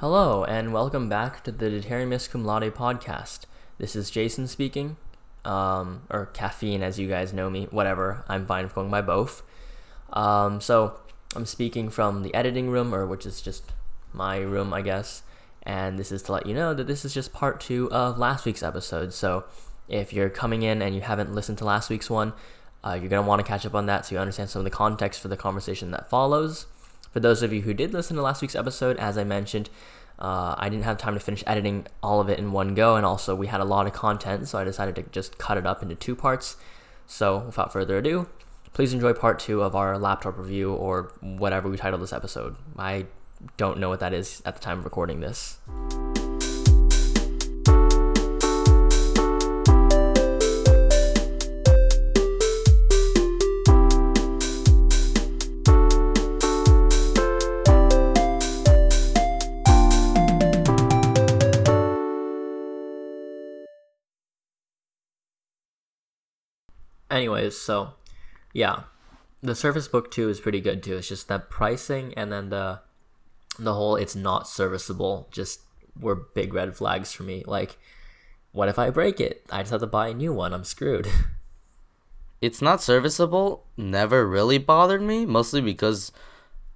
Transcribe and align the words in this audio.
Hello, 0.00 0.44
and 0.44 0.72
welcome 0.72 1.08
back 1.08 1.42
to 1.42 1.50
the 1.50 1.68
Deuterimus 1.68 2.30
Cum 2.30 2.44
Laude 2.44 2.72
podcast. 2.72 3.46
This 3.78 3.96
is 3.96 4.10
Jason 4.10 4.46
speaking, 4.46 4.96
um, 5.44 6.02
or 6.08 6.26
Caffeine 6.26 6.84
as 6.84 7.00
you 7.00 7.08
guys 7.08 7.32
know 7.32 7.50
me, 7.50 7.66
whatever. 7.72 8.24
I'm 8.28 8.46
fine 8.46 8.62
with 8.62 8.76
going 8.76 8.92
by 8.92 9.00
both. 9.00 9.42
Um, 10.12 10.60
so, 10.60 11.00
I'm 11.34 11.46
speaking 11.46 11.90
from 11.90 12.22
the 12.22 12.32
editing 12.32 12.70
room, 12.70 12.94
or 12.94 13.08
which 13.08 13.26
is 13.26 13.42
just 13.42 13.72
my 14.12 14.36
room, 14.36 14.72
I 14.72 14.82
guess. 14.82 15.24
And 15.64 15.98
this 15.98 16.12
is 16.12 16.22
to 16.22 16.32
let 16.32 16.46
you 16.46 16.54
know 16.54 16.74
that 16.74 16.86
this 16.86 17.04
is 17.04 17.12
just 17.12 17.32
part 17.32 17.60
two 17.60 17.90
of 17.90 18.18
last 18.18 18.44
week's 18.44 18.62
episode. 18.62 19.12
So, 19.12 19.46
if 19.88 20.12
you're 20.12 20.30
coming 20.30 20.62
in 20.62 20.80
and 20.80 20.94
you 20.94 21.00
haven't 21.00 21.34
listened 21.34 21.58
to 21.58 21.64
last 21.64 21.90
week's 21.90 22.08
one, 22.08 22.34
uh, 22.84 22.90
you're 22.90 23.10
going 23.10 23.24
to 23.24 23.28
want 23.28 23.40
to 23.40 23.44
catch 23.44 23.66
up 23.66 23.74
on 23.74 23.86
that 23.86 24.06
so 24.06 24.14
you 24.14 24.20
understand 24.20 24.48
some 24.48 24.60
of 24.60 24.64
the 24.64 24.70
context 24.70 25.20
for 25.20 25.26
the 25.26 25.36
conversation 25.36 25.90
that 25.90 26.08
follows. 26.08 26.66
For 27.18 27.22
those 27.22 27.42
of 27.42 27.52
you 27.52 27.62
who 27.62 27.74
did 27.74 27.92
listen 27.92 28.14
to 28.14 28.22
last 28.22 28.42
week's 28.42 28.54
episode, 28.54 28.96
as 28.96 29.18
I 29.18 29.24
mentioned, 29.24 29.70
uh, 30.20 30.54
I 30.56 30.68
didn't 30.68 30.84
have 30.84 30.98
time 30.98 31.14
to 31.14 31.20
finish 31.20 31.42
editing 31.48 31.88
all 32.00 32.20
of 32.20 32.28
it 32.28 32.38
in 32.38 32.52
one 32.52 32.76
go, 32.76 32.94
and 32.94 33.04
also 33.04 33.34
we 33.34 33.48
had 33.48 33.60
a 33.60 33.64
lot 33.64 33.88
of 33.88 33.92
content, 33.92 34.46
so 34.46 34.56
I 34.56 34.62
decided 34.62 34.94
to 34.94 35.02
just 35.10 35.36
cut 35.36 35.58
it 35.58 35.66
up 35.66 35.82
into 35.82 35.96
two 35.96 36.14
parts. 36.14 36.56
So, 37.08 37.38
without 37.38 37.72
further 37.72 37.98
ado, 37.98 38.28
please 38.72 38.92
enjoy 38.92 39.14
part 39.14 39.40
two 39.40 39.62
of 39.62 39.74
our 39.74 39.98
laptop 39.98 40.38
review 40.38 40.72
or 40.72 41.12
whatever 41.20 41.68
we 41.68 41.76
titled 41.76 42.02
this 42.02 42.12
episode. 42.12 42.54
I 42.78 43.06
don't 43.56 43.80
know 43.80 43.88
what 43.88 43.98
that 43.98 44.12
is 44.12 44.40
at 44.46 44.54
the 44.54 44.60
time 44.60 44.78
of 44.78 44.84
recording 44.84 45.18
this. 45.18 45.58
Anyways, 67.10 67.56
so 67.56 67.94
yeah, 68.52 68.82
the 69.42 69.54
Surface 69.54 69.88
Book 69.88 70.10
2 70.10 70.28
is 70.28 70.40
pretty 70.40 70.60
good 70.60 70.82
too. 70.82 70.96
It's 70.96 71.08
just 71.08 71.28
that 71.28 71.50
pricing 71.50 72.14
and 72.14 72.32
then 72.32 72.50
the 72.50 72.80
the 73.58 73.74
whole 73.74 73.96
it's 73.96 74.14
not 74.14 74.46
serviceable 74.46 75.28
just 75.32 75.60
were 75.98 76.14
big 76.14 76.54
red 76.54 76.76
flags 76.76 77.12
for 77.12 77.24
me. 77.24 77.42
Like, 77.46 77.78
what 78.52 78.68
if 78.68 78.78
I 78.78 78.90
break 78.90 79.20
it? 79.20 79.44
I 79.50 79.60
just 79.60 79.72
have 79.72 79.80
to 79.80 79.86
buy 79.86 80.08
a 80.08 80.14
new 80.14 80.32
one. 80.32 80.52
I'm 80.52 80.64
screwed. 80.64 81.08
It's 82.40 82.62
not 82.62 82.80
serviceable 82.80 83.64
never 83.76 84.24
really 84.24 84.58
bothered 84.58 85.02
me, 85.02 85.26
mostly 85.26 85.60
because 85.60 86.12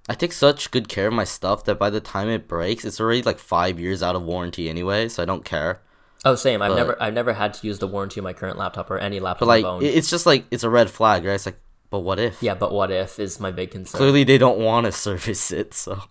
I 0.09 0.13
take 0.13 0.33
such 0.33 0.71
good 0.71 0.89
care 0.89 1.07
of 1.07 1.13
my 1.13 1.23
stuff 1.23 1.63
that 1.63 1.79
by 1.79 1.89
the 1.89 2.01
time 2.01 2.27
it 2.27 2.49
breaks, 2.49 2.83
it's 2.83 2.99
already 2.99 3.21
like 3.21 3.39
five 3.39 3.79
years 3.79 4.03
out 4.03 4.17
of 4.17 4.23
warranty 4.23 4.67
anyway, 4.67 5.07
so 5.07 5.23
I 5.23 5.25
don't 5.25 5.45
care. 5.45 5.81
Oh, 6.25 6.35
same. 6.35 6.61
I've 6.61 6.69
But- 6.71 6.75
never 6.75 7.03
I've 7.03 7.13
never 7.13 7.33
had 7.33 7.53
to 7.55 7.67
use 7.67 7.79
the 7.79 7.87
warranty 7.87 8.19
of 8.19 8.23
my 8.23 8.33
current 8.33 8.57
laptop 8.57 8.89
or 8.89 8.97
any 8.97 9.19
laptop 9.19 9.41
But 9.41 9.47
like, 9.47 9.65
I've 9.65 9.71
owned. 9.71 9.83
it's 9.83 10.09
just 10.09 10.25
like 10.25 10.45
it's 10.51 10.63
a 10.63 10.69
red 10.69 10.89
flag, 10.89 11.25
right? 11.25 11.33
It's 11.33 11.45
like, 11.45 11.59
but 11.89 11.99
what 11.99 12.19
if? 12.19 12.41
yeah, 12.41 12.55
but 12.55 12.71
what 12.73 12.91
if 12.91 13.19
is 13.19 13.39
my 13.39 13.51
big 13.51 13.71
concern. 13.71 13.97
Clearly, 13.97 14.23
they 14.23 14.37
don't 14.37 14.59
want 14.59 14.85
to 14.85 14.91
service 14.91 15.51
it, 15.51 15.73
so 15.73 16.01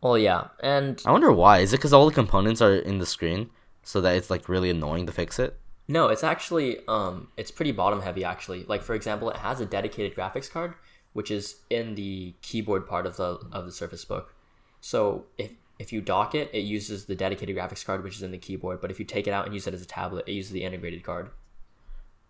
Well, 0.00 0.18
yeah, 0.18 0.48
and 0.60 1.00
I 1.06 1.12
wonder 1.12 1.32
why. 1.32 1.58
Is 1.60 1.72
it 1.72 1.78
because 1.78 1.92
all 1.94 2.06
the 2.06 2.14
components 2.14 2.60
are 2.60 2.74
in 2.74 2.98
the 2.98 3.06
screen, 3.06 3.50
so 3.82 4.00
that 4.02 4.14
it's 4.16 4.28
like 4.30 4.48
really 4.48 4.68
annoying 4.70 5.06
to 5.06 5.12
fix 5.12 5.38
it? 5.38 5.58
No, 5.88 6.08
it's 6.08 6.24
actually 6.24 6.78
um 6.88 7.28
it's 7.36 7.50
pretty 7.50 7.72
bottom 7.72 8.02
heavy 8.02 8.24
actually. 8.24 8.64
Like 8.64 8.82
for 8.82 8.94
example, 8.94 9.30
it 9.30 9.36
has 9.38 9.60
a 9.60 9.66
dedicated 9.66 10.14
graphics 10.16 10.50
card 10.50 10.74
which 11.14 11.30
is 11.30 11.56
in 11.70 11.94
the 11.94 12.34
keyboard 12.42 12.86
part 12.88 13.06
of 13.06 13.16
the 13.16 13.38
of 13.52 13.64
the 13.66 13.72
Surface 13.72 14.04
Book. 14.04 14.34
So 14.80 15.24
if 15.38 15.52
if 15.78 15.92
you 15.92 16.00
dock 16.00 16.34
it, 16.34 16.50
it 16.52 16.60
uses 16.60 17.06
the 17.06 17.14
dedicated 17.14 17.56
graphics 17.56 17.84
card 17.84 18.02
which 18.04 18.16
is 18.16 18.22
in 18.22 18.30
the 18.30 18.38
keyboard, 18.38 18.80
but 18.80 18.90
if 18.90 18.98
you 18.98 19.04
take 19.04 19.26
it 19.26 19.32
out 19.32 19.44
and 19.46 19.54
use 19.54 19.66
it 19.66 19.74
as 19.74 19.82
a 19.82 19.86
tablet, 19.86 20.24
it 20.28 20.32
uses 20.32 20.52
the 20.52 20.62
integrated 20.64 21.02
card. 21.02 21.30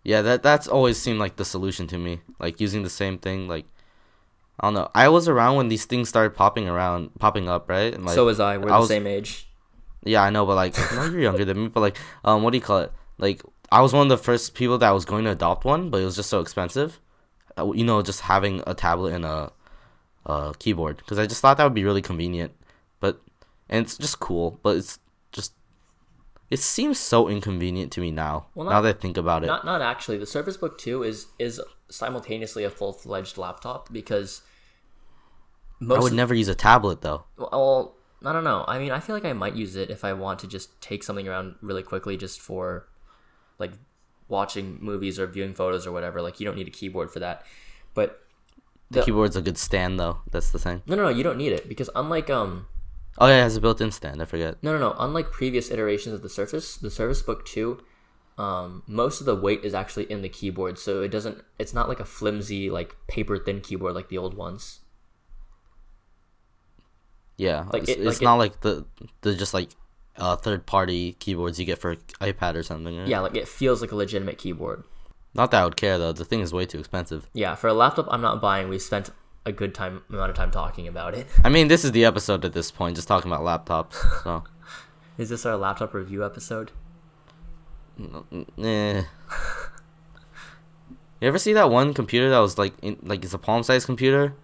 Yeah, 0.03 0.21
that 0.21 0.43
that's 0.43 0.67
always 0.67 0.97
seemed 0.99 1.19
like 1.19 1.35
the 1.35 1.45
solution 1.45 1.87
to 1.87 1.97
me. 1.97 2.21
Like 2.39 2.59
using 2.61 2.83
the 2.83 2.89
same 2.89 3.17
thing, 3.17 3.47
like 3.47 3.65
I 4.59 4.67
don't 4.67 4.73
know. 4.75 4.89
I 4.95 5.09
was 5.09 5.27
around 5.27 5.57
when 5.57 5.67
these 5.67 5.85
things 5.85 6.09
started 6.09 6.35
popping 6.35 6.67
around, 6.67 7.13
popping 7.19 7.49
up, 7.49 7.69
right? 7.69 7.93
And 7.93 8.05
like, 8.05 8.15
so 8.15 8.25
was 8.25 8.39
I. 8.39 8.57
We're 8.57 8.69
I 8.69 8.73
the 8.75 8.79
was- 8.79 8.87
same 8.87 9.07
age. 9.07 9.47
Yeah, 10.07 10.21
I 10.21 10.29
know, 10.29 10.45
but 10.45 10.55
like, 10.55 10.75
no, 10.93 11.05
you're 11.05 11.19
younger 11.21 11.45
than 11.45 11.63
me. 11.63 11.67
But 11.67 11.79
like, 11.79 11.97
um, 12.23 12.43
what 12.43 12.51
do 12.51 12.57
you 12.57 12.63
call 12.63 12.77
it? 12.81 12.91
Like, 13.17 13.41
I 13.71 13.81
was 13.81 13.91
one 13.91 14.03
of 14.03 14.09
the 14.09 14.23
first 14.23 14.53
people 14.53 14.77
that 14.77 14.91
was 14.91 15.03
going 15.03 15.25
to 15.25 15.31
adopt 15.31 15.65
one, 15.65 15.89
but 15.89 15.99
it 15.99 16.05
was 16.05 16.15
just 16.15 16.29
so 16.29 16.41
expensive. 16.41 16.99
Uh, 17.57 17.71
you 17.73 17.83
know, 17.83 18.03
just 18.03 18.21
having 18.21 18.61
a 18.67 18.75
tablet 18.75 19.13
and 19.13 19.25
a, 19.25 19.51
a 20.27 20.53
keyboard, 20.59 20.97
because 20.97 21.17
I 21.17 21.25
just 21.25 21.41
thought 21.41 21.57
that 21.57 21.63
would 21.63 21.73
be 21.73 21.83
really 21.83 22.03
convenient. 22.03 22.51
But 22.99 23.19
and 23.69 23.85
it's 23.85 23.97
just 23.97 24.19
cool, 24.19 24.59
but 24.63 24.77
it's 24.77 24.99
just 25.31 25.53
it 26.49 26.59
seems 26.59 26.99
so 26.99 27.27
inconvenient 27.27 27.91
to 27.93 28.01
me 28.01 28.11
now. 28.11 28.47
Well, 28.55 28.69
now 28.69 28.81
that 28.81 28.97
I 28.97 28.99
think 28.99 29.17
about 29.17 29.43
it, 29.43 29.47
Not 29.47 29.65
not 29.65 29.81
actually. 29.81 30.17
The 30.17 30.25
Surface 30.25 30.57
Book 30.57 30.77
2 30.77 31.03
is 31.03 31.27
is 31.39 31.59
simultaneously 31.89 32.63
a 32.63 32.69
full-fledged 32.69 33.37
laptop 33.37 33.91
because 33.93 34.41
most 35.79 35.99
I 35.99 36.03
would 36.03 36.13
never 36.13 36.33
use 36.33 36.47
a 36.47 36.55
tablet 36.55 37.01
though. 37.01 37.25
Well, 37.37 37.95
I 38.23 38.33
don't 38.33 38.43
know. 38.43 38.63
I 38.67 38.79
mean, 38.79 38.91
I 38.91 38.99
feel 38.99 39.15
like 39.15 39.25
I 39.25 39.33
might 39.33 39.55
use 39.55 39.75
it 39.75 39.89
if 39.89 40.03
I 40.05 40.13
want 40.13 40.39
to 40.39 40.47
just 40.47 40.79
take 40.81 41.03
something 41.03 41.27
around 41.27 41.55
really 41.61 41.83
quickly, 41.83 42.17
just 42.17 42.39
for 42.41 42.87
like 43.59 43.73
watching 44.27 44.79
movies 44.81 45.19
or 45.19 45.27
viewing 45.27 45.53
photos 45.53 45.85
or 45.85 45.91
whatever. 45.91 46.21
Like, 46.21 46.39
you 46.39 46.45
don't 46.45 46.55
need 46.55 46.67
a 46.67 46.71
keyboard 46.71 47.11
for 47.11 47.19
that. 47.19 47.45
But 47.93 48.21
The 48.89 48.99
The- 48.99 49.05
keyboard's 49.05 49.35
a 49.35 49.41
good 49.41 49.57
stand 49.57 49.99
though. 49.99 50.19
That's 50.31 50.51
the 50.51 50.59
thing. 50.59 50.81
no, 50.87 50.95
no, 50.95 51.03
no, 51.03 51.09
you 51.09 51.23
don't 51.23 51.37
need 51.37 51.51
it 51.53 51.67
because 51.69 51.89
unlike 51.95 52.29
um, 52.29 52.67
Oh 53.17 53.27
yeah, 53.27 53.39
it 53.39 53.43
has 53.43 53.55
a 53.55 53.61
built-in 53.61 53.91
stand. 53.91 54.21
I 54.21 54.25
forget. 54.25 54.61
no, 54.61 54.73
no, 54.73 54.79
no, 54.79 54.95
unlike 54.99 55.31
previous 55.31 55.71
iterations 55.71 56.13
of 56.13 56.21
the 56.21 56.29
Surface, 56.29 56.75
the 56.77 56.91
Surface 56.91 57.21
Book 57.21 57.45
Two, 57.45 57.81
um, 58.37 58.83
most 58.87 59.21
of 59.21 59.25
the 59.25 59.35
weight 59.35 59.63
is 59.63 59.73
actually 59.73 60.11
in 60.11 60.21
the 60.21 60.27
keyboard, 60.29 60.77
so 60.77 61.01
it 61.01 61.09
doesn't. 61.09 61.43
It's 61.57 61.73
not 61.73 61.87
like 61.87 62.01
a 62.01 62.05
flimsy, 62.05 62.69
like 62.69 62.95
paper 63.07 63.37
thin 63.37 63.61
keyboard 63.61 63.95
like 63.95 64.09
the 64.09 64.17
old 64.17 64.33
ones. 64.35 64.81
Yeah, 67.37 67.65
Like 67.71 67.83
it's, 67.83 67.91
it- 67.91 67.99
it's 67.99 68.05
like 68.07 68.21
it- 68.21 68.25
not 68.25 68.35
like 68.35 68.61
the 68.61 68.85
the 69.21 69.35
just 69.35 69.53
like 69.53 69.69
uh, 70.17 70.35
third-party 70.37 71.13
keyboards 71.19 71.59
you 71.59 71.65
get 71.65 71.77
for 71.79 71.95
iPad 72.21 72.55
or 72.55 72.63
something. 72.63 72.97
Right? 72.97 73.07
Yeah, 73.07 73.19
like 73.19 73.35
it 73.35 73.47
feels 73.47 73.81
like 73.81 73.91
a 73.91 73.95
legitimate 73.95 74.37
keyboard. 74.37 74.83
Not 75.33 75.51
that 75.51 75.61
I 75.61 75.65
would 75.65 75.75
care 75.75 75.97
though. 75.97 76.13
The 76.13 76.23
thing 76.23 76.39
is 76.39 76.53
way 76.53 76.65
too 76.65 76.79
expensive. 76.79 77.29
Yeah, 77.33 77.55
for 77.55 77.67
a 77.67 77.73
laptop, 77.73 78.07
I'm 78.09 78.21
not 78.21 78.39
buying. 78.41 78.69
We 78.69 78.79
spent 78.79 79.09
a 79.45 79.51
good 79.51 79.73
time 79.75 80.01
amount 80.09 80.31
of 80.31 80.35
time 80.35 80.51
talking 80.51 80.87
about 80.87 81.13
it. 81.13 81.27
I 81.43 81.49
mean, 81.49 81.67
this 81.67 81.85
is 81.85 81.91
the 81.91 82.05
episode 82.05 82.43
at 82.45 82.53
this 82.53 82.71
point, 82.71 82.95
just 82.95 83.07
talking 83.07 83.31
about 83.31 83.41
laptops. 83.41 83.93
So, 84.23 84.43
Is 85.17 85.29
this 85.29 85.45
our 85.45 85.55
laptop 85.55 85.93
review 85.93 86.25
episode? 86.25 86.71
eh. 88.61 89.03
You 91.21 91.29
ever 91.29 91.39
see 91.39 91.53
that 91.53 91.69
one 91.69 91.93
computer 91.93 92.29
that 92.29 92.39
was 92.39 92.57
like 92.57 92.73
in, 92.81 92.97
like 93.01 93.23
it's 93.23 93.33
a 93.33 93.37
palm-sized 93.37 93.85
computer? 93.85 94.35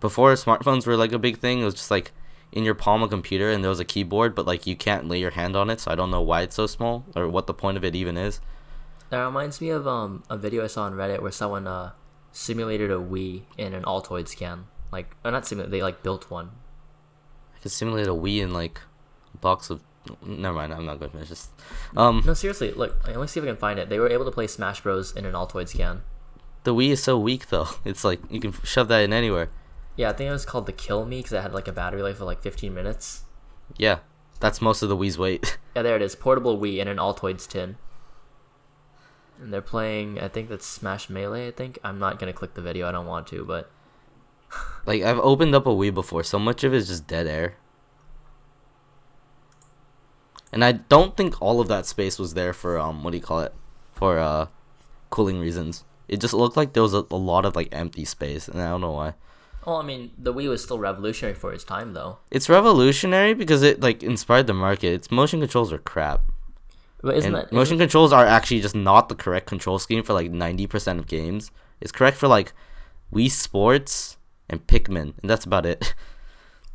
Before 0.00 0.32
smartphones 0.34 0.86
were 0.86 0.96
like 0.96 1.12
a 1.12 1.18
big 1.18 1.38
thing, 1.38 1.60
it 1.60 1.64
was 1.64 1.74
just 1.74 1.90
like 1.90 2.12
in 2.50 2.64
your 2.64 2.74
palm 2.74 3.02
a 3.02 3.08
computer 3.08 3.50
and 3.50 3.64
there 3.64 3.70
was 3.70 3.80
a 3.80 3.84
keyboard, 3.84 4.34
but 4.34 4.46
like 4.46 4.66
you 4.66 4.76
can't 4.76 5.08
lay 5.08 5.18
your 5.18 5.30
hand 5.30 5.56
on 5.56 5.70
it. 5.70 5.80
So 5.80 5.90
I 5.90 5.94
don't 5.94 6.10
know 6.10 6.20
why 6.20 6.42
it's 6.42 6.54
so 6.56 6.66
small 6.66 7.06
or 7.16 7.26
what 7.28 7.46
the 7.46 7.54
point 7.54 7.78
of 7.78 7.84
it 7.84 7.94
even 7.94 8.18
is. 8.18 8.40
That 9.08 9.24
reminds 9.24 9.60
me 9.60 9.70
of 9.70 9.86
um 9.86 10.22
a 10.28 10.36
video 10.36 10.62
I 10.62 10.66
saw 10.66 10.82
on 10.84 10.92
Reddit 10.92 11.22
where 11.22 11.32
someone 11.32 11.66
uh 11.66 11.92
simulated 12.32 12.90
a 12.90 12.96
Wii 12.96 13.42
in 13.56 13.74
an 13.74 13.84
Altoids 13.84 14.36
can. 14.36 14.64
Like, 14.90 15.14
or 15.24 15.30
not 15.30 15.46
simulate, 15.46 15.70
they 15.70 15.82
like 15.82 16.02
built 16.02 16.30
one. 16.30 16.50
I 17.56 17.58
could 17.60 17.70
simulate 17.72 18.06
a 18.08 18.14
Wii 18.14 18.40
in 18.40 18.52
like 18.52 18.80
a 19.34 19.38
box 19.38 19.70
of. 19.70 19.82
Never 20.26 20.56
mind, 20.56 20.74
I'm 20.74 20.84
not 20.84 20.98
going 20.98 21.12
to 21.12 21.16
finish 21.18 21.28
this. 21.28 21.48
Um, 21.96 22.22
No, 22.26 22.34
seriously, 22.34 22.72
look, 22.72 23.06
let 23.06 23.16
me 23.16 23.26
see 23.28 23.38
if 23.38 23.44
I 23.44 23.46
can 23.46 23.56
find 23.56 23.78
it. 23.78 23.88
They 23.88 24.00
were 24.00 24.10
able 24.10 24.24
to 24.24 24.32
play 24.32 24.48
Smash 24.48 24.80
Bros 24.80 25.14
in 25.14 25.24
an 25.24 25.32
Altoids 25.34 25.76
can. 25.76 26.02
the 26.64 26.74
Wii 26.74 26.90
is 26.90 27.02
so 27.02 27.16
weak 27.18 27.48
though. 27.50 27.68
It's 27.84 28.02
like 28.04 28.20
you 28.30 28.40
can 28.40 28.52
shove 28.64 28.88
that 28.88 29.02
in 29.04 29.12
anywhere. 29.12 29.48
Yeah, 29.94 30.10
I 30.10 30.12
think 30.12 30.28
it 30.28 30.32
was 30.32 30.44
called 30.46 30.66
the 30.66 30.72
Kill 30.72 31.04
Me 31.06 31.18
because 31.18 31.32
it 31.34 31.42
had 31.42 31.52
like 31.54 31.68
a 31.68 31.72
battery 31.72 32.02
life 32.02 32.16
of 32.20 32.26
like 32.26 32.42
15 32.42 32.72
minutes. 32.74 33.22
Yeah, 33.76 33.98
that's 34.40 34.60
most 34.60 34.82
of 34.82 34.88
the 34.88 34.96
Wii's 34.96 35.18
weight. 35.18 35.58
Yeah, 35.76 35.82
there 35.82 35.96
it 35.96 36.02
is. 36.02 36.14
Portable 36.16 36.58
Wii 36.58 36.78
in 36.80 36.88
an 36.88 36.98
Altoids 36.98 37.48
tin. 37.48 37.76
And 39.40 39.52
they're 39.52 39.60
playing, 39.60 40.20
I 40.20 40.28
think 40.28 40.48
that's 40.48 40.66
Smash 40.66 41.10
Melee, 41.10 41.48
I 41.48 41.50
think. 41.50 41.78
I'm 41.82 41.98
not 41.98 42.18
gonna 42.18 42.32
click 42.32 42.54
the 42.54 42.62
video, 42.62 42.88
I 42.88 42.92
don't 42.92 43.06
want 43.06 43.26
to, 43.28 43.44
but 43.44 43.70
like 44.86 45.02
I've 45.02 45.18
opened 45.18 45.54
up 45.54 45.66
a 45.66 45.70
Wii 45.70 45.92
before, 45.92 46.22
so 46.22 46.38
much 46.38 46.64
of 46.64 46.72
it 46.72 46.78
is 46.78 46.88
just 46.88 47.06
dead 47.06 47.26
air. 47.26 47.56
And 50.52 50.64
I 50.64 50.72
don't 50.72 51.16
think 51.16 51.40
all 51.40 51.60
of 51.60 51.68
that 51.68 51.86
space 51.86 52.18
was 52.18 52.34
there 52.34 52.52
for 52.52 52.78
um 52.78 53.02
what 53.02 53.12
do 53.12 53.16
you 53.16 53.22
call 53.22 53.40
it? 53.40 53.54
For 53.92 54.18
uh 54.18 54.46
cooling 55.10 55.38
reasons. 55.38 55.84
It 56.08 56.20
just 56.20 56.34
looked 56.34 56.56
like 56.56 56.72
there 56.72 56.82
was 56.82 56.94
a, 56.94 57.06
a 57.10 57.16
lot 57.16 57.44
of 57.46 57.56
like 57.56 57.68
empty 57.72 58.04
space, 58.04 58.48
and 58.48 58.60
I 58.60 58.68
don't 58.68 58.80
know 58.82 58.90
why. 58.92 59.14
well, 59.64 59.76
I 59.76 59.82
mean, 59.82 60.10
the 60.18 60.34
Wii 60.34 60.48
was 60.48 60.62
still 60.62 60.78
revolutionary 60.78 61.34
for 61.34 61.52
its 61.54 61.64
time, 61.64 61.94
though. 61.94 62.18
It's 62.30 62.48
revolutionary 62.50 63.32
because 63.34 63.62
it 63.62 63.80
like 63.80 64.02
inspired 64.02 64.46
the 64.46 64.52
market. 64.54 64.92
Its 64.92 65.10
motion 65.10 65.40
controls 65.40 65.72
are 65.72 65.78
crap. 65.78 66.20
But 67.02 67.16
isn't 67.16 67.34
and 67.34 67.44
that 67.44 67.52
motion 67.52 67.78
controls 67.78 68.12
are 68.12 68.24
actually 68.24 68.60
just 68.60 68.76
not 68.76 69.08
the 69.08 69.14
correct 69.16 69.46
control 69.46 69.78
scheme 69.78 70.02
for 70.04 70.12
like 70.12 70.30
90% 70.30 70.98
of 70.98 71.06
games. 71.06 71.50
It's 71.80 71.90
correct 71.92 72.16
for 72.16 72.28
like 72.28 72.52
Wii 73.12 73.30
Sports 73.30 74.16
and 74.48 74.64
Pikmin, 74.66 75.14
and 75.20 75.30
that's 75.30 75.44
about 75.44 75.66
it. 75.66 75.94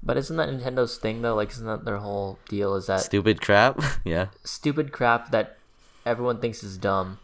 But 0.03 0.15
isn't 0.15 0.37
that 0.37 0.47
Nintendo's 0.47 0.97
thing 0.97 1.23
though? 1.23 1.33
Like, 1.35 1.49
isn't 1.51 1.65
that 1.65 1.83
their 1.83 1.97
whole 1.97 2.37
deal? 2.47 2.75
Is 2.75 2.85
that 2.85 3.01
Stupid 3.01 3.41
crap. 3.41 3.81
yeah. 4.05 4.27
stupid 4.45 4.91
crap 4.91 5.31
that 5.31 5.57
everyone 6.05 6.39
thinks 6.39 6.63
is 6.63 6.77
dumb, 6.77 7.17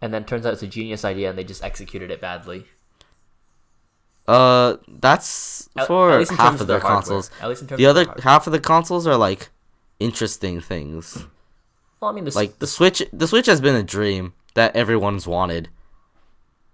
and 0.00 0.14
then 0.14 0.24
turns 0.24 0.46
out 0.46 0.52
it's 0.52 0.62
a 0.62 0.68
genius 0.68 1.04
idea, 1.04 1.28
and 1.28 1.36
they 1.38 1.42
just 1.44 1.64
executed 1.64 2.10
it 2.12 2.20
badly. 2.20 2.66
Uh, 4.26 4.76
that's 4.88 5.68
At- 5.76 5.88
for 5.88 6.12
at 6.12 6.20
least 6.20 6.32
half 6.32 6.60
of 6.60 6.66
their 6.68 6.78
hardware. 6.78 7.00
consoles. 7.02 7.30
At 7.40 7.48
least 7.48 7.62
in 7.62 7.68
terms 7.68 7.78
The 7.78 7.86
other 7.86 8.06
half 8.22 8.46
of 8.46 8.52
the 8.52 8.60
consoles 8.60 9.06
are 9.06 9.16
like 9.16 9.50
interesting 10.00 10.60
things. 10.60 11.26
Well, 12.00 12.10
I 12.10 12.14
mean, 12.14 12.24
the, 12.24 12.30
Like 12.32 12.58
the 12.58 12.66
Switch, 12.66 13.02
the 13.12 13.26
Switch 13.26 13.46
has 13.46 13.60
been 13.60 13.74
a 13.74 13.82
dream 13.82 14.34
that 14.54 14.74
everyone's 14.76 15.26
wanted. 15.26 15.68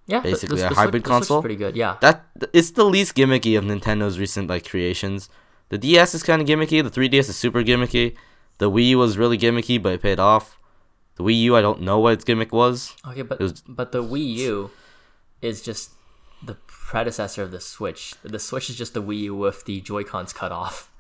yeah, 0.07 0.21
the- 0.21 0.31
basically 0.31 0.59
the, 0.61 0.67
a 0.67 0.69
the 0.71 0.75
hybrid 0.75 1.03
Switch, 1.03 1.05
the 1.05 1.09
console. 1.11 1.41
pretty 1.41 1.57
good. 1.57 1.77
Yeah, 1.77 1.97
That 2.01 2.25
it's 2.53 2.73
the 2.73 2.85
least 2.85 3.15
gimmicky 3.15 3.57
of 3.57 3.65
Nintendo's 3.65 4.19
recent 4.19 4.49
like 4.49 4.69
creations. 4.69 5.29
The 5.69 5.79
DS 5.79 6.15
is 6.15 6.23
kind 6.23 6.43
of 6.43 6.49
gimmicky. 6.49 6.83
The 6.83 6.91
3DS 6.91 7.29
is 7.31 7.37
super 7.37 7.63
gimmicky. 7.63 8.15
The 8.59 8.71
Wii 8.71 8.89
U 8.91 8.99
was 8.99 9.17
really 9.17 9.39
gimmicky, 9.39 9.81
but 9.83 9.95
it 9.95 10.03
paid 10.03 10.21
off. 10.21 10.59
The 11.17 11.25
Wii 11.25 11.41
U, 11.43 11.57
I 11.57 11.61
don't 11.63 11.81
know 11.83 11.99
what 11.99 12.13
its 12.15 12.25
gimmick 12.25 12.53
was. 12.53 12.95
okay, 13.09 13.23
but 13.23 13.39
was- 13.41 13.63
but 13.63 13.93
the 13.93 14.03
Wii 14.03 14.35
U 14.51 14.71
is 15.41 15.63
just 15.63 15.93
the 16.45 16.55
predecessor 16.67 17.43
of 17.43 17.51
the 17.53 17.61
Switch. 17.61 18.15
The 18.23 18.39
Switch 18.39 18.69
is 18.69 18.77
just 18.77 18.93
the 18.95 19.03
Wii 19.03 19.21
U 19.21 19.35
with 19.37 19.65
the 19.65 19.81
Joy 19.81 20.03
Cons 20.05 20.33
cut 20.33 20.53
off. 20.53 20.91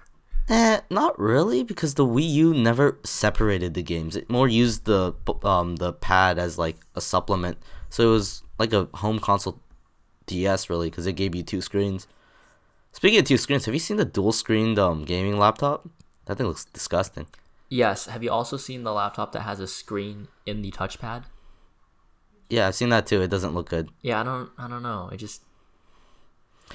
Eh, 0.52 0.81
not 0.90 1.19
really, 1.19 1.62
because 1.62 1.94
the 1.94 2.04
Wii 2.04 2.28
U 2.28 2.52
never 2.52 2.99
separated 3.04 3.72
the 3.72 3.82
games. 3.82 4.16
It 4.16 4.28
more 4.28 4.46
used 4.46 4.84
the 4.84 5.14
um 5.44 5.76
the 5.76 5.94
pad 5.94 6.38
as 6.38 6.58
like 6.58 6.76
a 6.94 7.00
supplement. 7.00 7.56
So 7.88 8.08
it 8.08 8.12
was 8.12 8.43
like 8.58 8.75
a 8.75 8.87
home 8.96 9.19
console 9.19 9.60
DS 10.26 10.69
really, 10.69 10.90
because 10.90 11.06
it 11.06 11.14
gave 11.14 11.34
you 11.34 11.43
two 11.43 11.62
screens. 11.62 12.06
Speaking 12.93 13.19
of 13.19 13.25
two 13.25 13.38
screens, 13.38 13.64
have 13.64 13.72
you 13.72 13.81
seen 13.81 13.96
the 13.96 14.04
dual 14.04 14.31
screened 14.31 14.78
um 14.78 15.06
gaming 15.06 15.38
laptop? 15.38 15.88
That 16.26 16.37
thing 16.37 16.49
looks 16.49 16.66
disgusting. 16.66 17.28
Yes. 17.70 18.04
Have 18.04 18.22
you 18.22 18.31
also 18.31 18.58
seen 18.58 18.84
the 18.84 18.93
laptop 18.93 19.32
that 19.32 19.40
has 19.40 19.58
a 19.58 19.66
screen 19.66 20.28
in 20.44 20.60
the 20.60 20.70
touchpad? 20.70 21.25
Yeah, 22.50 22.69
I've 22.69 22.75
seen 22.75 22.90
that 22.90 23.06
too. 23.06 23.22
It 23.22 23.28
doesn't 23.28 23.54
look 23.54 23.70
good. 23.70 23.88
Yeah, 24.02 24.20
I 24.20 24.22
don't. 24.22 24.50
I 24.58 24.69
don't 24.69 24.82
know. 24.82 25.08
It 25.10 25.16
just 25.16 25.44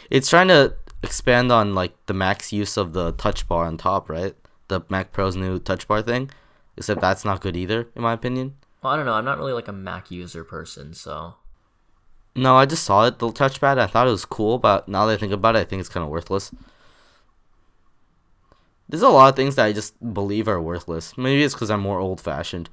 It's 0.09 0.31
trying 0.31 0.47
to 0.47 0.73
expand 1.03 1.51
on 1.51 1.73
like 1.75 1.93
the 2.07 2.13
Mac's 2.13 2.51
use 2.53 2.77
of 2.77 2.93
the 2.93 3.11
touch 3.13 3.47
bar 3.47 3.65
on 3.65 3.77
top, 3.77 4.09
right? 4.09 4.35
The 4.67 4.81
Mac 4.89 5.11
Pro's 5.13 5.35
new 5.35 5.59
touch 5.59 5.87
bar 5.87 6.01
thing. 6.01 6.29
Except 6.75 7.01
that's 7.01 7.25
not 7.25 7.41
good 7.41 7.57
either, 7.57 7.87
in 7.95 8.03
my 8.03 8.13
opinion. 8.13 8.55
well, 8.83 8.93
I 8.93 8.97
don't 8.97 9.05
know. 9.07 9.13
I'm 9.13 9.25
not 9.25 9.39
really 9.39 9.53
like 9.53 9.67
a 9.67 9.73
Mac 9.73 10.11
user 10.11 10.43
person, 10.43 10.93
so 10.93 11.35
No, 12.35 12.55
I 12.55 12.65
just 12.67 12.83
saw 12.83 13.05
it, 13.07 13.17
the 13.17 13.29
touchpad. 13.29 13.79
I 13.79 13.87
thought 13.87 14.07
it 14.07 14.11
was 14.11 14.25
cool, 14.25 14.59
but 14.59 14.87
now 14.87 15.05
that 15.07 15.13
I 15.13 15.17
think 15.17 15.33
about 15.33 15.55
it, 15.55 15.59
I 15.59 15.63
think 15.63 15.79
it's 15.79 15.89
kind 15.89 16.03
of 16.03 16.09
worthless. 16.11 16.51
There's 18.89 19.01
a 19.01 19.09
lot 19.09 19.29
of 19.29 19.35
things 19.35 19.55
that 19.55 19.65
I 19.65 19.73
just 19.73 19.95
believe 20.13 20.47
are 20.47 20.61
worthless. 20.61 21.17
Maybe 21.17 21.43
it's 21.43 21.53
because 21.53 21.69
I'm 21.69 21.81
more 21.81 21.99
old 21.99 22.21
fashioned. 22.21 22.69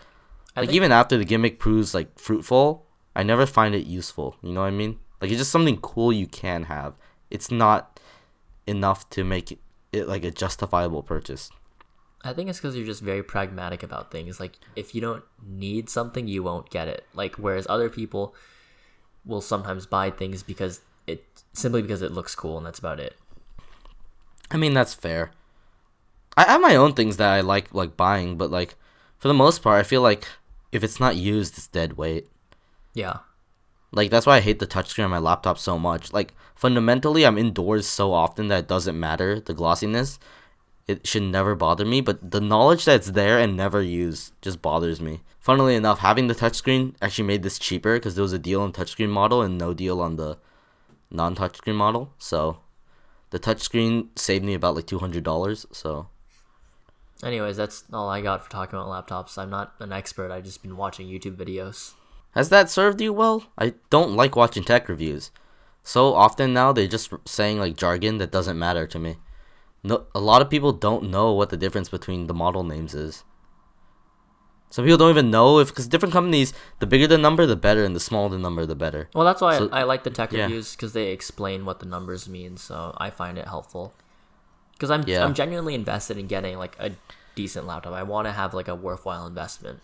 Like, 0.55 0.67
think- 0.67 0.77
even 0.77 0.93
after 0.93 1.17
the 1.17 1.25
gimmick 1.25 1.59
proves, 1.59 1.95
like, 1.95 2.19
fruitful, 2.19 2.87
I 3.17 3.23
never 3.23 3.47
find 3.47 3.75
it 3.75 3.87
useful. 3.87 4.37
You 4.43 4.53
know 4.53 4.61
what 4.61 4.67
I 4.69 4.71
mean? 4.73 4.99
Like, 5.21 5.31
it's 5.31 5.41
just 5.41 5.51
something 5.51 5.79
cool 5.79 6.13
you 6.13 6.27
can 6.27 6.65
have. 6.65 6.95
It's 7.31 7.51
not 7.51 8.01
enough 8.67 9.09
to 9.11 9.25
make 9.25 9.53
it, 9.53 9.59
it 9.93 10.09
like, 10.09 10.25
a 10.25 10.31
justifiable 10.31 11.03
purchase. 11.03 11.51
I 12.23 12.33
think 12.33 12.49
it's 12.49 12.59
because 12.59 12.75
you're 12.75 12.87
just 12.87 13.03
very 13.03 13.23
pragmatic 13.23 13.83
about 13.83 14.11
things. 14.11 14.41
Like, 14.41 14.59
if 14.77 14.95
you 14.95 15.01
don't 15.01 15.23
need 15.47 15.91
something, 15.91 16.27
you 16.27 16.43
won't 16.43 16.71
get 16.71 16.89
it. 16.89 17.07
Like, 17.13 17.37
whereas 17.37 17.67
other 17.69 17.91
people 17.91 18.35
will 19.27 19.41
sometimes 19.41 19.87
buy 19.87 20.11
things 20.11 20.43
because 20.43 20.81
it 21.07 21.25
simply 21.53 21.83
because 21.83 22.03
it 22.03 22.13
looks 22.13 22.35
cool, 22.35 22.57
and 22.57 22.67
that's 22.67 22.79
about 22.79 23.01
it. 23.01 23.17
I 24.51 24.57
mean, 24.57 24.75
that's 24.75 24.95
fair. 24.95 25.33
I 26.37 26.45
have 26.45 26.61
my 26.61 26.77
own 26.77 26.95
things 26.95 27.17
that 27.19 27.31
I 27.31 27.41
like 27.41 27.73
like 27.75 27.97
buying, 27.97 28.37
but 28.37 28.51
like 28.51 28.75
for 29.19 29.29
the 29.29 29.35
most 29.35 29.63
part, 29.63 29.81
I 29.81 29.83
feel 29.83 30.03
like 30.03 30.27
if 30.73 30.83
it's 30.83 30.99
not 30.99 31.17
used, 31.17 31.57
it's 31.57 31.69
dead 31.69 31.97
weight. 31.97 32.29
Yeah, 32.93 33.19
Like 33.95 34.11
that's 34.11 34.27
why 34.27 34.37
I 34.37 34.41
hate 34.41 34.59
the 34.59 34.67
touchscreen 34.67 35.05
on 35.05 35.11
my 35.11 35.19
laptop 35.19 35.57
so 35.57 35.79
much. 35.79 36.13
Like 36.13 36.35
fundamentally, 36.55 37.25
I'm 37.25 37.39
indoors 37.39 37.87
so 37.87 38.13
often 38.13 38.49
that 38.49 38.65
it 38.65 38.69
doesn't 38.69 38.99
matter 38.99 39.41
the 39.41 39.55
glossiness. 39.55 40.19
It 40.87 41.07
should 41.07 41.23
never 41.23 41.55
bother 41.55 41.87
me, 41.87 42.01
but 42.03 42.31
the 42.31 42.41
knowledge 42.41 42.85
that 42.85 42.97
it's 42.97 43.13
there 43.13 43.39
and 43.39 43.57
never 43.57 43.81
used 43.81 44.33
just 44.43 44.61
bothers 44.61 45.01
me. 45.01 45.23
Funnily 45.39 45.77
enough, 45.77 46.01
having 46.01 46.27
the 46.27 46.35
touchscreen 46.35 46.95
actually 47.01 47.27
made 47.27 47.43
this 47.43 47.59
cheaper 47.59 47.95
because 47.95 48.17
there 48.17 48.23
was 48.23 48.35
a 48.35 48.39
deal 48.39 48.61
on 48.61 48.73
touchscreen 48.73 49.09
model 49.09 49.41
and 49.41 49.57
no 49.57 49.73
deal 49.73 50.01
on 50.01 50.17
the 50.17 50.37
non-touchscreen 51.11 51.77
model. 51.77 52.13
So 52.19 52.59
the 53.31 53.39
touchscreen 53.39 54.09
saved 54.19 54.45
me 54.45 54.55
about 54.55 54.75
like 54.75 54.87
two 54.87 54.99
hundred 54.99 55.23
dollars. 55.23 55.65
So 55.73 56.09
Anyways, 57.23 57.57
that's 57.57 57.85
all 57.93 58.09
I 58.09 58.21
got 58.21 58.45
for 58.45 58.51
talking 58.51 58.79
about 58.79 59.07
laptops. 59.07 59.39
I'm 59.39 59.51
not 59.51 59.75
an 59.79 59.93
expert. 59.93 60.31
I've 60.31 60.45
just 60.45 60.63
been 60.63 60.77
watching 60.77 61.07
YouTube 61.07 61.37
videos. 61.37 61.95
Has 62.35 62.49
that 62.49 62.69
served 62.71 63.01
you 63.01 63.13
well? 63.13 63.45
I 63.57 63.75
don't 63.91 64.15
like 64.17 64.37
watching 64.37 64.65
tech 64.65 64.89
reviews. 64.89 65.31
So 65.83 66.15
often 66.15 66.53
now 66.53 66.73
they're 66.73 66.89
just 66.89 67.13
saying 67.27 67.59
like 67.59 67.77
jargon 67.77 68.19
that 68.19 68.33
doesn't 68.33 68.59
matter 68.59 68.87
to 68.87 68.99
me. 68.99 69.17
No, 69.83 70.07
a 70.15 70.21
lot 70.21 70.41
of 70.43 70.49
people 70.51 70.73
don't 70.73 71.11
know 71.11 71.33
what 71.33 71.51
the 71.51 71.57
difference 71.59 71.89
between 71.91 72.27
the 72.27 72.35
model 72.35 72.65
names 72.65 72.95
is. 72.95 73.23
Some 74.71 74.85
people 74.87 74.99
don't 74.99 75.11
even 75.11 75.31
know 75.31 75.61
if 75.61 75.69
because 75.69 75.87
different 75.87 76.13
companies, 76.13 76.53
the 76.81 76.87
bigger 76.87 77.07
the 77.07 77.19
number, 77.19 77.47
the 77.47 77.55
better, 77.55 77.85
and 77.85 77.95
the 77.95 78.01
smaller 78.01 78.31
the 78.31 78.39
number, 78.39 78.67
the 78.67 78.75
better. 78.75 79.09
Well, 79.15 79.25
that's 79.25 79.41
why 79.41 79.59
So- 79.59 79.69
I, 79.71 79.81
I 79.81 79.83
like 79.85 80.03
the 80.03 80.11
tech 80.11 80.33
yeah. 80.33 80.45
reviews 80.45 80.75
because 80.75 80.95
they 80.95 81.11
explain 81.13 81.65
what 81.65 81.79
the 81.79 81.87
numbers 81.87 82.29
mean. 82.29 82.57
So 82.57 82.93
I 82.97 83.11
find 83.11 83.39
it 83.39 83.47
helpful. 83.47 83.95
Because 84.73 84.91
I'm 84.91 85.05
Yeah. 85.07 85.25
I'm 85.25 85.35
genuinely 85.35 85.75
invested 85.77 86.19
in 86.19 86.27
getting 86.27 86.59
like 86.59 86.75
a 86.81 86.91
decent 87.37 87.67
laptop. 87.69 87.93
I 87.93 88.03
want 88.03 88.27
to 88.27 88.33
have 88.33 88.53
like 88.55 88.67
a 88.67 88.75
worthwhile 88.75 89.27
investment. 89.29 89.79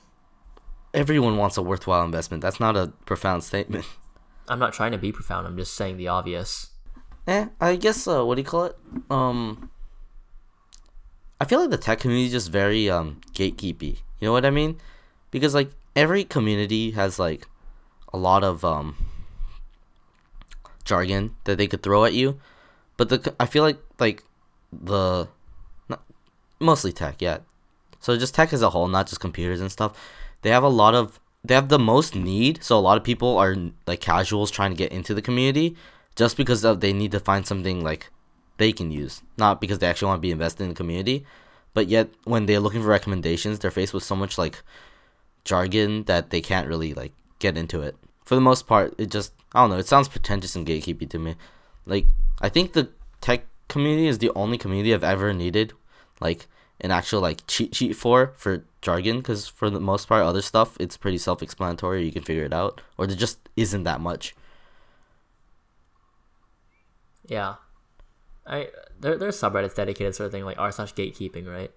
Everyone 0.92 1.36
wants 1.36 1.56
a 1.56 1.62
worthwhile 1.62 2.04
investment. 2.04 2.42
That's 2.42 2.60
not 2.60 2.76
a 2.76 2.88
profound 3.06 3.44
statement. 3.44 3.86
I'm 4.48 4.58
not 4.58 4.72
trying 4.72 4.92
to 4.92 4.98
be 4.98 5.12
profound. 5.12 5.46
I'm 5.46 5.56
just 5.56 5.74
saying 5.74 5.96
the 5.96 6.08
obvious. 6.08 6.70
Eh, 7.26 7.46
I 7.60 7.76
guess 7.76 8.08
uh, 8.08 8.24
what 8.24 8.34
do 8.34 8.40
you 8.42 8.46
call 8.46 8.64
it? 8.64 8.76
Um, 9.08 9.70
I 11.40 11.44
feel 11.44 11.60
like 11.60 11.70
the 11.70 11.78
tech 11.78 12.00
community 12.00 12.26
is 12.26 12.32
just 12.32 12.50
very 12.50 12.90
um 12.90 13.20
gatekeepy. 13.32 13.98
You 14.18 14.26
know 14.26 14.32
what 14.32 14.44
I 14.44 14.50
mean? 14.50 14.78
Because 15.30 15.54
like 15.54 15.70
every 15.94 16.24
community 16.24 16.90
has 16.92 17.18
like 17.18 17.46
a 18.12 18.18
lot 18.18 18.44
of 18.44 18.64
um 18.64 18.96
jargon 20.84 21.34
that 21.44 21.56
they 21.56 21.66
could 21.66 21.82
throw 21.82 22.04
at 22.04 22.12
you, 22.12 22.40
but 22.96 23.08
the 23.08 23.34
I 23.38 23.46
feel 23.46 23.62
like 23.62 23.78
like 23.98 24.24
the 24.72 25.28
not, 25.88 26.02
mostly 26.58 26.92
tech, 26.92 27.22
yeah. 27.22 27.38
So 28.00 28.16
just 28.16 28.34
tech 28.34 28.52
as 28.52 28.62
a 28.62 28.70
whole, 28.70 28.88
not 28.88 29.06
just 29.06 29.20
computers 29.20 29.60
and 29.60 29.70
stuff. 29.70 29.92
They 30.42 30.50
have 30.50 30.62
a 30.62 30.68
lot 30.68 30.94
of 30.94 31.20
they 31.44 31.54
have 31.54 31.68
the 31.68 31.78
most 31.78 32.14
need, 32.14 32.62
so 32.62 32.78
a 32.78 32.80
lot 32.80 32.98
of 32.98 33.04
people 33.04 33.38
are 33.38 33.56
like 33.86 34.00
casuals 34.00 34.50
trying 34.50 34.72
to 34.72 34.76
get 34.76 34.92
into 34.92 35.14
the 35.14 35.22
community 35.22 35.76
just 36.16 36.36
because 36.36 36.64
of 36.64 36.80
they 36.80 36.92
need 36.92 37.12
to 37.12 37.20
find 37.20 37.46
something 37.46 37.82
like 37.82 38.10
they 38.58 38.72
can 38.72 38.90
use, 38.90 39.22
not 39.38 39.60
because 39.60 39.78
they 39.78 39.86
actually 39.86 40.08
want 40.08 40.18
to 40.18 40.22
be 40.22 40.30
invested 40.30 40.64
in 40.64 40.68
the 40.70 40.74
community. 40.74 41.24
But 41.72 41.86
yet, 41.88 42.10
when 42.24 42.46
they're 42.46 42.60
looking 42.60 42.82
for 42.82 42.88
recommendations, 42.88 43.58
they're 43.58 43.70
faced 43.70 43.94
with 43.94 44.02
so 44.02 44.16
much 44.16 44.36
like 44.36 44.62
jargon 45.44 46.04
that 46.04 46.30
they 46.30 46.40
can't 46.40 46.68
really 46.68 46.92
like 46.92 47.12
get 47.38 47.56
into 47.56 47.80
it. 47.80 47.96
For 48.24 48.34
the 48.34 48.40
most 48.40 48.66
part, 48.66 48.94
it 48.98 49.10
just 49.10 49.32
I 49.54 49.62
don't 49.62 49.70
know. 49.70 49.78
It 49.78 49.88
sounds 49.88 50.08
pretentious 50.08 50.56
and 50.56 50.66
gatekeepy 50.66 51.08
to 51.10 51.18
me. 51.18 51.36
Like 51.86 52.06
I 52.40 52.48
think 52.48 52.72
the 52.72 52.90
tech 53.20 53.46
community 53.68 54.08
is 54.08 54.18
the 54.18 54.32
only 54.34 54.58
community 54.58 54.92
I've 54.92 55.04
ever 55.04 55.32
needed 55.32 55.72
like 56.20 56.46
an 56.82 56.90
actual 56.90 57.20
like 57.20 57.46
cheat 57.46 57.74
sheet 57.74 57.94
for 57.94 58.32
for 58.36 58.64
jargon 58.82 59.18
because 59.18 59.46
for 59.48 59.68
the 59.70 59.80
most 59.80 60.08
part, 60.08 60.22
other 60.24 60.42
stuff 60.42 60.76
it's 60.80 60.96
pretty 60.96 61.18
self-explanatory. 61.18 62.04
You 62.04 62.12
can 62.12 62.22
figure 62.22 62.44
it 62.44 62.52
out, 62.52 62.80
or 62.98 63.06
there 63.06 63.16
just 63.16 63.38
isn't 63.56 63.84
that 63.84 64.00
much. 64.00 64.34
Yeah, 67.26 67.56
I 68.46 68.68
there 68.98 69.16
there's 69.16 69.40
subreddits 69.40 69.74
dedicated 69.76 70.14
sort 70.14 70.26
of 70.26 70.32
thing 70.32 70.44
like 70.44 70.58
r 70.58 70.72
slash 70.72 70.94
gatekeeping, 70.94 71.46
right? 71.46 71.70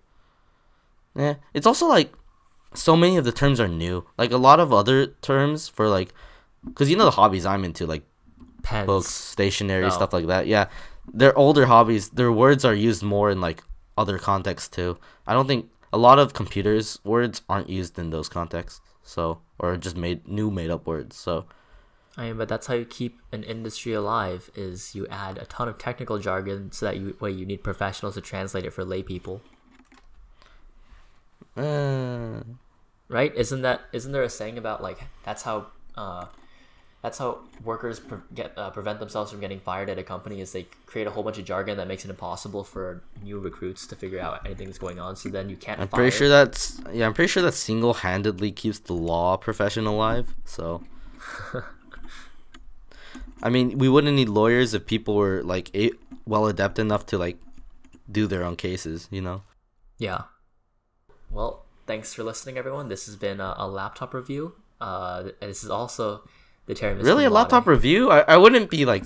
Yeah, 1.16 1.36
it's 1.54 1.68
also 1.68 1.88
like 1.88 2.14
so 2.74 2.96
many 2.96 3.18
of 3.18 3.26
the 3.26 3.32
terms 3.32 3.60
are 3.60 3.68
new. 3.68 4.06
Like 4.18 4.32
a 4.32 4.38
lot 4.38 4.60
of 4.60 4.74
other 4.74 5.08
terms 5.22 5.68
for 5.68 5.88
like, 5.88 6.14
because 6.66 6.90
you 6.90 6.96
know 6.96 7.06
the 7.06 7.12
hobbies 7.12 7.46
I'm 7.46 7.64
into, 7.64 7.86
like 7.86 8.04
Pens. 8.64 8.88
books, 8.88 9.10
stationery, 9.10 9.86
Oh. 9.86 9.90
stuff 9.90 10.14
like 10.14 10.26
that. 10.28 10.48
Yeah, 10.48 10.70
they're 11.14 11.38
older 11.38 11.68
hobbies. 11.68 12.10
Their 12.10 12.32
words 12.32 12.66
are 12.66 12.74
used 12.74 13.04
more 13.04 13.30
in 13.30 13.42
like 13.42 13.64
other 13.98 14.18
contexts 14.18 14.70
too. 14.70 14.98
I 15.28 15.34
don't 15.34 15.48
think 15.48 15.70
a 15.92 15.98
lot 15.98 16.20
of 16.20 16.34
computers 16.34 17.00
words 17.04 17.42
aren't 17.48 17.70
used 17.70 17.98
in 18.00 18.10
those 18.10 18.30
contexts. 18.30 18.82
So 19.04 19.40
or 19.60 19.78
just 19.78 19.98
made 19.98 20.28
new 20.28 20.50
made 20.50 20.70
up 20.70 20.88
words. 20.88 21.16
So 21.16 21.46
I 22.18 22.28
mean, 22.28 22.38
but 22.38 22.48
that's 22.48 22.68
how 22.68 22.76
you 22.76 22.86
keep 22.86 23.20
an 23.32 23.44
industry 23.44 23.94
alive. 23.94 24.50
Is 24.56 24.94
you 24.94 25.08
add 25.08 25.38
a 25.38 25.46
ton 25.46 25.68
of 25.68 25.78
technical 25.78 26.20
jargon 26.20 26.72
so 26.72 26.86
that 26.86 26.98
you 26.98 27.18
well 27.20 27.32
you 27.32 27.46
need 27.46 27.64
professionals 27.64 28.16
to 28.16 28.22
translate 28.22 28.66
it 28.66 28.72
for 28.72 28.86
lay 28.86 29.04
people, 29.04 29.42
uh, 31.58 32.42
right? 33.08 33.36
Isn't 33.36 33.62
that 33.64 33.82
isn't 33.92 34.12
there 34.12 34.24
a 34.24 34.30
saying 34.30 34.58
about 34.58 34.82
like 34.82 35.00
that's 35.24 35.44
how 35.44 35.68
uh 35.98 36.26
that's 37.04 37.18
how 37.18 37.40
workers 37.66 38.00
pre- 38.00 38.20
get 38.34 38.54
uh, 38.58 38.70
prevent 38.70 39.00
themselves 39.00 39.30
from 39.30 39.42
getting 39.42 39.60
fired 39.60 39.90
at 39.90 40.00
a 40.00 40.04
company 40.04 40.40
is 40.40 40.54
they 40.54 40.66
create 40.86 41.06
a 41.06 41.12
whole 41.12 41.22
bunch 41.22 41.38
of 41.38 41.44
jargon 41.44 41.76
that 41.76 41.88
makes 41.88 42.06
it 42.06 42.10
impossible 42.10 42.64
for 42.64 43.04
new 43.22 43.40
recruits 43.40 43.86
to 43.88 43.96
figure 43.96 44.22
out 44.22 44.46
anything 44.46 44.68
that's 44.68 44.80
going 44.80 45.00
on. 45.00 45.18
So 45.18 45.28
then 45.28 45.50
you 45.50 45.58
can't. 45.58 45.82
I'm 45.82 45.90
fire. 45.90 46.00
pretty 46.00 46.16
sure 46.16 46.30
that's 46.30 46.80
yeah. 46.94 47.06
I'm 47.06 47.14
pretty 47.14 47.28
sure 47.28 47.44
that 47.44 47.52
single 47.54 47.96
handedly 47.96 48.54
keeps 48.54 48.80
the 48.80 48.94
law 48.94 49.36
profession 49.36 49.86
alive. 49.86 50.34
So. 50.46 50.82
I 53.44 53.50
mean, 53.50 53.78
we 53.78 53.90
wouldn't 53.90 54.16
need 54.16 54.30
lawyers 54.30 54.74
if 54.74 54.86
people 54.86 55.16
were 55.16 55.44
like 55.44 55.70
a- 55.76 55.92
well 56.26 56.48
adept 56.48 56.80
enough 56.80 57.06
to 57.08 57.18
like 57.18 57.38
do 58.10 58.28
their 58.28 58.46
own 58.46 58.56
cases. 58.56 59.10
You 59.12 59.22
know. 59.22 59.44
Yeah. 59.98 60.22
Well, 61.30 61.66
thanks 61.86 62.14
for 62.14 62.24
listening, 62.24 62.58
everyone. 62.58 62.88
This 62.88 63.08
has 63.08 63.18
been 63.18 63.42
a, 63.42 63.56
a 63.58 63.68
laptop 63.68 64.14
review. 64.14 64.54
Uh, 64.80 65.32
this 65.42 65.66
is 65.66 65.70
also 65.70 66.24
the. 66.68 67.04
Really, 67.04 67.26
a 67.26 67.30
laptop 67.30 67.68
review? 67.68 68.10
I, 68.12 68.22
I 68.22 68.38
wouldn't 68.38 68.70
be 68.70 68.86
like 68.86 69.06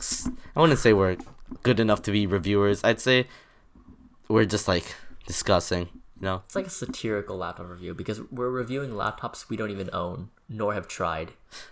i 0.56 0.62
wouldn't 0.62 0.80
say 0.80 0.94
we're 0.94 1.18
good 1.64 1.80
enough 1.80 2.02
to 2.04 2.12
be 2.12 2.28
reviewers. 2.28 2.84
I'd 2.84 3.02
say 3.02 3.28
we're 4.28 4.46
just 4.46 4.68
like 4.68 4.96
discussing. 5.26 5.90
You 6.20 6.26
know. 6.26 6.42
It's 6.46 6.56
like 6.56 6.68
a 6.68 6.72
satirical 6.72 7.38
laptop 7.38 7.70
review 7.70 7.94
because 7.94 8.22
we're 8.32 8.50
reviewing 8.50 8.92
laptops 8.92 9.50
we 9.50 9.58
don't 9.58 9.70
even 9.72 9.90
own 9.94 10.30
nor 10.50 10.74
have 10.74 10.88
tried. 10.88 11.32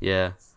Yeah. 0.00 0.32